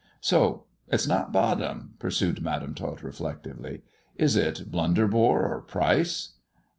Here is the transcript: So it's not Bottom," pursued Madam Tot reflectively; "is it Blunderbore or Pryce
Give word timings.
So 0.19 0.63
it's 0.87 1.07
not 1.07 1.31
Bottom," 1.31 1.93
pursued 1.99 2.41
Madam 2.41 2.73
Tot 2.73 3.03
reflectively; 3.03 3.83
"is 4.15 4.35
it 4.35 4.71
Blunderbore 4.71 5.45
or 5.45 5.61
Pryce 5.61 6.29